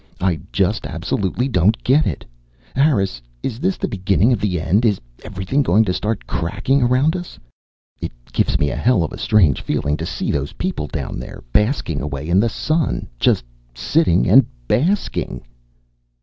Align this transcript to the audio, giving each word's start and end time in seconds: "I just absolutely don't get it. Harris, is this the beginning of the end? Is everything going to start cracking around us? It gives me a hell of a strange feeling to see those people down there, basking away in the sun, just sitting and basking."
"I 0.19 0.39
just 0.51 0.87
absolutely 0.87 1.47
don't 1.47 1.77
get 1.83 2.07
it. 2.07 2.25
Harris, 2.75 3.21
is 3.43 3.59
this 3.59 3.77
the 3.77 3.87
beginning 3.87 4.33
of 4.33 4.39
the 4.41 4.59
end? 4.59 4.83
Is 4.83 4.99
everything 5.23 5.61
going 5.61 5.85
to 5.85 5.93
start 5.93 6.25
cracking 6.25 6.81
around 6.81 7.15
us? 7.15 7.37
It 7.99 8.11
gives 8.33 8.57
me 8.57 8.71
a 8.71 8.75
hell 8.75 9.03
of 9.03 9.13
a 9.13 9.19
strange 9.19 9.61
feeling 9.61 9.97
to 9.97 10.05
see 10.07 10.31
those 10.31 10.53
people 10.53 10.87
down 10.87 11.19
there, 11.19 11.43
basking 11.53 12.01
away 12.01 12.27
in 12.27 12.39
the 12.39 12.49
sun, 12.49 13.09
just 13.19 13.43
sitting 13.75 14.27
and 14.27 14.47
basking." 14.67 15.45